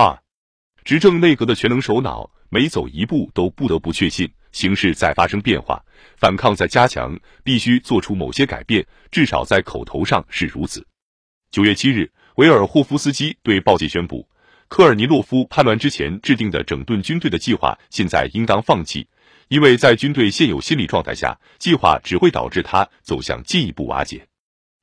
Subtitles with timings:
[0.00, 0.18] 二，
[0.82, 5.78] 执政内阁的全能首脑每走一步都不得不确信形势在发生变化，
[6.16, 10.86] 反抗在加强，必须做出某些改变，至少在口头上是如此。
[11.50, 14.26] 九月七日，维尔霍夫斯基对报界宣布，
[14.68, 19.06] 科尔尼洛夫叛乱之前制定的整顿军队的计划现在应当放弃，
[19.48, 24.26] 因为在军队现有心理状态下，计划只会导致他走向进一步瓦解。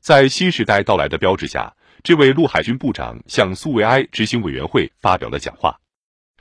[0.00, 1.74] 在新时代到来的标志下。
[2.02, 5.78] 这位陆海军部长向苏维埃执行委员会发表了讲话，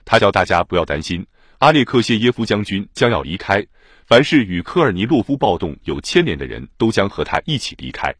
[0.05, 1.25] 他叫大家不要担心，
[1.57, 3.65] 阿列克谢耶夫将军将要离开，
[4.05, 8.13] 凡是与科尔尼洛夫暴动有牵连的人都将和他一起离开。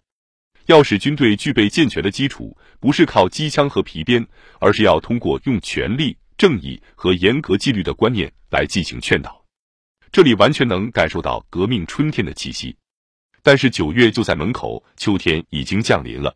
[0.65, 4.27] 要使军队具备健全的基础，不是靠机枪和皮鞭，
[4.59, 9.43] 而是要通过用权力、正义和严格纪律的观念来进行劝导。
[10.11, 12.75] 这里完全能感受到革命春天的气息。
[13.41, 16.35] 但是九月就在门口，秋天已经降临了。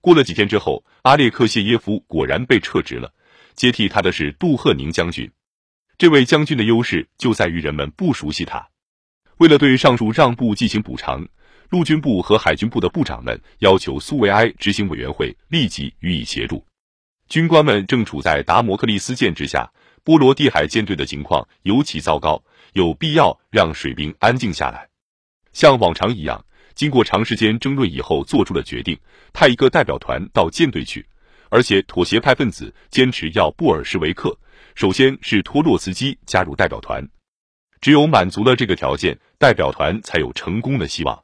[0.00, 3.12] 过了几天之后，阿列克谢耶夫果然被撤职了，
[3.54, 5.30] 接替他的是杜赫宁将军。
[5.98, 8.68] 这位将军的优势就在于人们不熟悉他。
[9.36, 11.28] 为了对上述让步进行补偿，
[11.68, 16.64] 陆军部和海军部的部长们要求苏维埃执行委员会立即予以协助。
[17.28, 19.70] 军官们正处在达摩克利斯剑之下，
[20.02, 24.88] 波罗的海舰队的情况尤其糟糕，有必要让水兵安静下来，
[25.52, 26.44] 像往常一样。
[26.80, 28.98] 经过长时间争论以后，做出了决定，
[29.34, 31.04] 派一个代表团到舰队去，
[31.50, 34.34] 而且妥协派分子坚持要布尔什维克，
[34.74, 37.06] 首先是托洛茨基加入代表团，
[37.82, 41.22] 只有满足了这个条件，代表团才有成功的希望。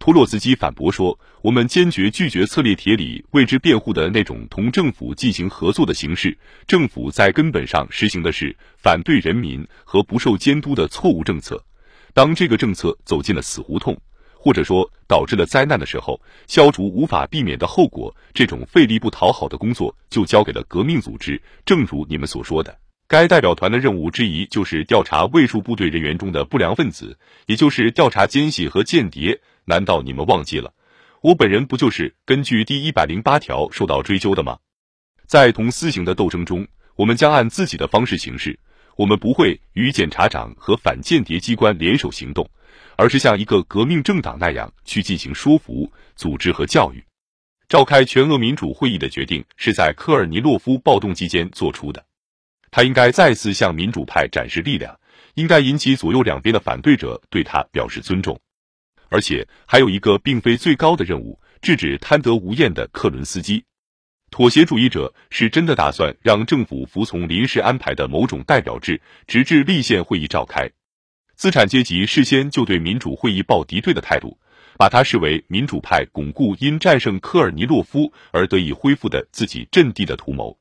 [0.00, 11.64] 托洛茨基反驳说：“我们坚决拒绝策列铁里为之辩护的那种同政府进行合作的形式，政府在根本上实行的是反对人民和不受监督的错误政策，
[12.12, 13.96] 当这个政策走进了死胡同。”
[14.42, 21.38] 或者说导致了灾难的时候，消除无法避免的后果，这种费力不讨好的工作就交给了革命组织。
[21.66, 29.38] 正如你们所说的，该代表团的任务之一就是调查卫戍部队人员中的不良分子，也就是调查奸细和间谍。
[29.66, 30.72] 难道你们忘记了，
[31.20, 34.56] 我本人不就是根据第一百零八条受到追究的吗？
[35.26, 36.66] 在同私刑的斗争中，
[36.96, 38.58] 我们将按自己的方式行事，
[38.96, 42.48] 我们不会与检察长和反间谍机关联手行动。
[43.00, 47.02] 而是像一个革命政党那样去进行说服、组织和教育。
[47.66, 52.04] 召开全俄民主会议的决定是在科尔尼洛夫暴动期间做出的。
[52.70, 54.94] 他应该再次向民主派展示力量，
[55.32, 58.38] 应该引起左右两边的反对者对他表示尊重。
[59.08, 63.64] 而且还有一个并非最高的任务：制止贪得无厌的克伦斯基。
[64.30, 70.70] 妥协主义者是真的打算让政府服从临时安排的某种代表制，直至立宪会议召开。
[71.40, 74.36] 资产阶级事先就对民主会议抱敌对的态度，
[74.76, 80.54] 把它视为民主派巩固因战胜科尔尼洛夫而得以恢复的自己阵地的图谋。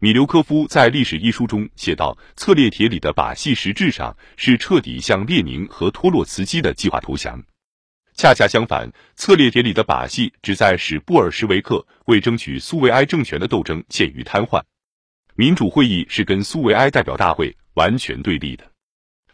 [0.00, 7.40] 米留科夫在《历史》一书中写道：“策列铁里的把戏实质上是彻底向列宁和托洛茨基的计划投降。
[8.16, 14.60] 恰恰相反，策列铁里的把戏旨在使布尔什维克为争取苏维埃政权的斗争陷于瘫痪。
[15.36, 18.64] 民主会议是跟苏维埃代表大会完全对立的。”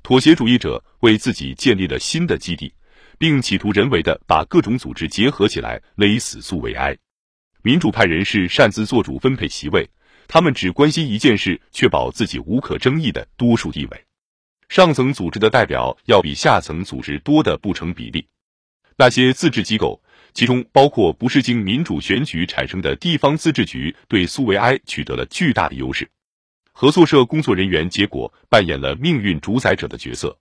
[0.04, 2.70] 妥协主义者为自己建立了新的基地，
[3.16, 6.94] 并企图人为的把各种组织结合起来勒死苏维埃。
[7.62, 9.88] 民主派人士擅自做主分配席位，
[10.28, 14.04] 他们只关心一件事：确保自己无可争议的多数地位。
[14.69, 18.26] 上层组织的代表要比下层组织多的不成比例。
[18.98, 20.03] 那些自治机构，
[20.34, 26.06] 其中包括不是经民主选举产生的地方自治局，对苏维埃取得了巨大的优势。
[26.76, 30.36] 合作社工作人员结果扮演了命运主宰者的角色。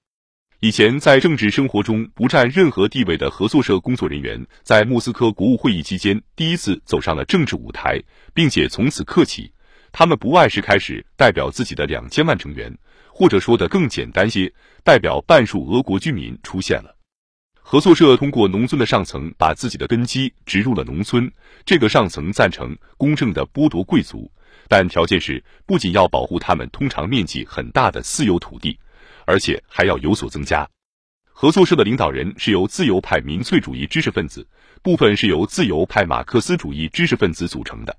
[0.62, 8.02] 以前在政治生活中不占任何地位的合作社工作人员，在莫斯科国务会议期间第一次走上了政治舞台，
[8.34, 9.54] 并且从此刻起，
[9.92, 12.76] 他们不外是开始代表自己的两千万成员，
[13.10, 14.52] 或者说的更简单些，
[14.84, 16.98] 代表半数俄国居民出现了。
[17.62, 21.32] 合作社通过农村的上层把自己的根基植入了农村，
[21.64, 24.32] 这个上层赞成公正的剥夺贵族。
[24.68, 28.80] 但条件是，不仅要保护他们通常面积很大的私有土地，
[29.26, 30.68] 而且还要有所增加。
[31.24, 34.48] 合作社的领导人是由自由派民粹主义知识分子，
[34.82, 37.98] 部分是由自由派马克思主义知识分子组成的。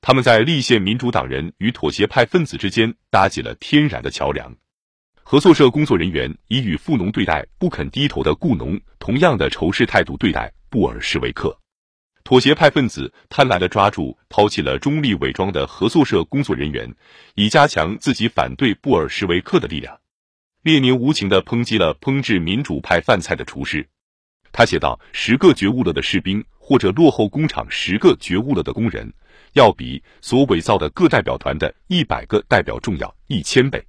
[0.00, 4.54] 他们在立宪民主党人与妥协派分子之间搭起了天然的桥梁。
[5.24, 11.58] 合作社工作人员以与富农对待不肯低头的雇农同样的仇视态度对待布尔什维克。
[12.28, 16.94] 妥协派分子贪婪地抓住抛弃了中立伪装的合作社工作人员，
[17.36, 19.98] 以加强自己反对布尔什维克的力量。
[20.60, 23.88] 列宁无情地抨击了烹制民主派饭菜的厨师，
[24.52, 29.10] 他写道：“十个觉悟了的士兵，或者落后工厂十个觉悟了的工人，
[29.54, 33.82] 要比所伪造的各代表团的一百个代表重要一千倍。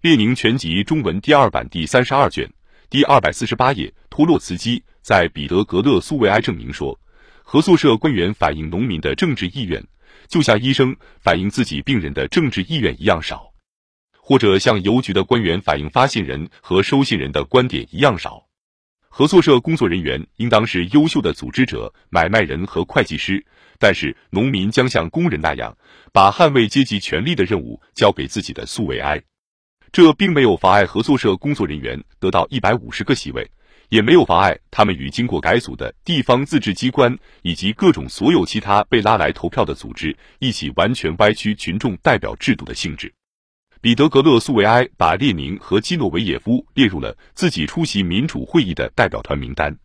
[0.00, 2.50] 列宁全集中文第二版第三十二卷
[2.88, 6.98] 第二百四十八页，托洛茨基在彼得格勒苏维埃证明说，
[7.48, 9.80] 合作社官员反映农民的政治意愿，
[10.26, 13.52] 就像医生反映自己病人的政治意愿一样少，
[14.18, 18.44] 或者像邮局的官员反映发信人和收信人的观点一样少。
[19.08, 23.46] 合作社工作人员应当是优秀的组织者、买卖人和会计师，
[23.78, 25.78] 但是农民将像工人那样，
[26.12, 29.22] 把捍卫阶级权利的任务交给自己的苏维埃。
[29.92, 33.48] 这并没有妨碍合作社工作人员得到一百五十个席位，
[33.88, 43.12] 也没有妨碍他们与经过改组的地方自治机关以及各种所有其他被拉来投票的组织一起完全歪曲群众代表制度的性质。
[43.80, 49.76] 彼得格勒苏维埃把列宁和基诺维耶夫列入了自己出席民主会议的代表团名单。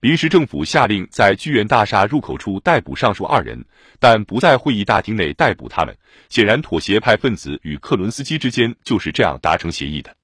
[0.00, 3.62] 临时政府下令在剧院大厦入口处逮捕上述二人，
[3.98, 5.94] 但不在会议大厅内逮捕他们。
[6.30, 10.16] 显然，妥协派分子与克伦斯基之间就是这样达成协议的。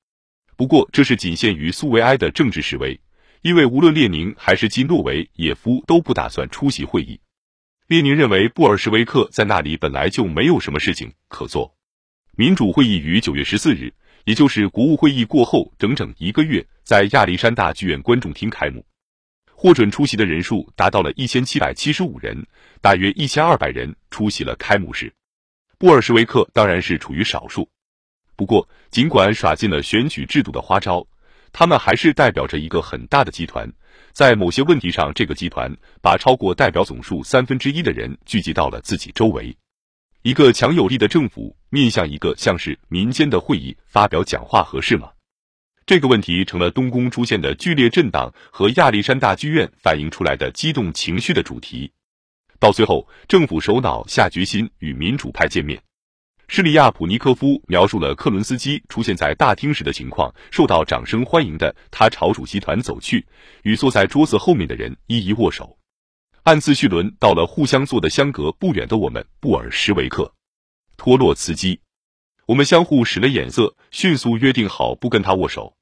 [0.57, 2.99] 不过，这是仅限于苏维埃的政治示威，
[3.43, 7.21] 因为无论列宁还是基诺维耶夫都不打算出席会议。
[7.87, 11.77] 列宁认为布尔什维克在那里本来就没有什么事情可做。
[12.37, 13.95] 民主会议于九月十四日，
[14.25, 18.85] 也就是国务会议过后整整一个月，在亚历山大剧院观众厅开幕。
[19.59, 22.47] 获准出席的人数达到了一千七百七十五人，
[22.83, 25.15] 大约一千二百人出席了开幕式。
[25.79, 27.71] 布尔什维克当然是处于少数。
[28.37, 31.07] 不过，尽管耍尽了选举制度的花招，
[31.59, 33.67] 他们还是代表着一个很大的集团。
[34.13, 39.57] 在某些问题上，这个集团把超过代表总数三分之一的人聚集到了自己周围。
[40.21, 45.09] 一个强有力的政府面向一个像是民间的会议发表讲话合适吗？
[45.87, 51.91] 这个问题成了东宫出现的剧烈震荡和亚历山大剧院反映出来的激动情绪的主题。
[52.59, 55.81] 到最后，政府首脑下决心与民主派见面。
[56.49, 63.27] 施里亚普尼科夫描述了克伦斯基出现在大厅时的情况：受到掌声欢迎的他朝主席团走去，
[63.63, 65.77] 与坐在桌子后面的人一一握手。
[66.45, 70.33] 按次序轮到了互相坐的相隔不远的我们，布尔什维克、
[70.97, 71.81] 托洛茨基。
[72.47, 75.75] 我们相互使了眼色，迅速约定好不跟他握手。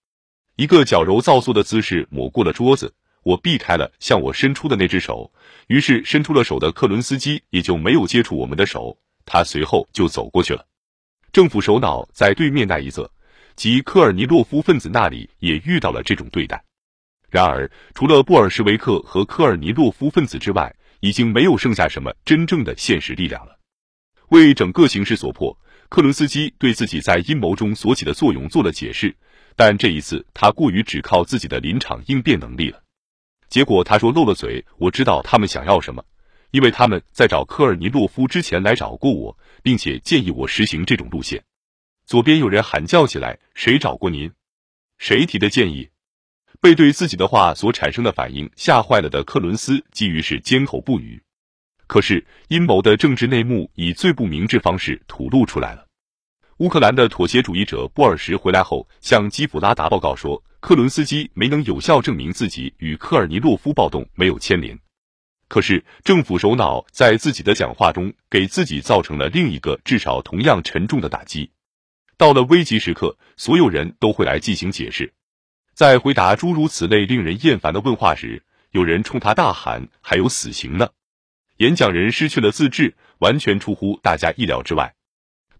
[0.56, 5.30] 一个矫揉造作的姿势抹过了桌子，我避开了向我伸出的那只手，
[5.66, 8.98] 于是伸出了手的克伦斯基也就没有接触我们的手。
[9.26, 10.66] 他随后就走过去了。
[11.32, 13.10] 政府首脑在对面那一侧，
[13.56, 16.62] 即科尔尼洛夫分子那里也遇到了这种对待。
[17.30, 23.58] 然而，除了布尔什维克和科尔尼洛夫分子之外，已经没有剩下什么真正的现实力量了。
[24.28, 29.14] 为整个形势所迫，克伦斯基对自己在阴谋中所起的作用做了解释，
[29.56, 32.80] 但这一次他过于只靠自己的临场应变能力了。
[33.48, 36.04] 结果他说漏了嘴：“我知道他们想要什么，
[36.54, 41.42] 因为他们在找科尔尼洛夫之前来找过我，并且建议我实行这种路线。”
[42.06, 44.30] 左边有人喊叫起来：“谁找过您？
[44.96, 45.88] 谁提的建议？”
[46.62, 51.20] 被对自己的话所产生的反应吓坏了的克伦斯基于是缄口不语。
[51.88, 55.84] 可是阴谋的政治内幕以最不明智方式吐露出来了。
[56.58, 64.78] 乌克兰的妥协主义者布尔什回来后，向基辅拉达报告说，克伦斯基没能有效证明自己与科尔尼洛夫暴动没有牵连。
[65.54, 71.48] 可是政府首脑在自己的讲话中给自己造成了另一个至少同样沉重的打击。
[72.16, 75.12] 到了危急时刻，所有人都会来进行解释。
[75.72, 78.42] 在回答诸如此类令人厌烦的问话时，
[78.72, 80.88] 有人冲他大喊：“还有死刑呢！”
[81.58, 84.92] 演讲人失去了自制，完全出乎大家意料之外，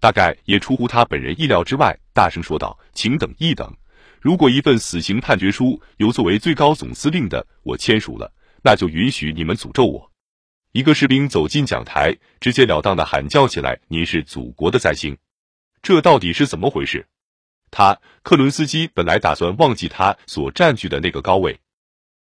[0.01, 3.73] 大概也出乎他本人意料之外，大声说道：“请等一等，
[4.21, 8.33] 如果一份死刑判决书由作为最高总司令的我签署了，
[8.65, 10.11] 那就允许你们诅咒我。”
[10.73, 15.17] 一个士兵走进讲台，直截了当的喊叫起来：“您是祖国的灾星！
[15.83, 17.07] 这到底是怎么回事？”
[17.71, 21.61] 他克伦斯基本来打算忘记他所占据的那个高位，